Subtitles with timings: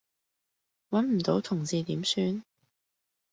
[0.89, 2.43] 搵唔到同事點算?